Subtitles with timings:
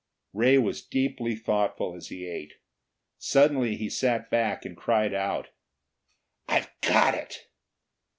[0.33, 2.53] Ray was deeply thoughtful as he ate.
[3.19, 5.49] Suddenly he sat back and cried out:
[6.47, 7.45] "I've got it!"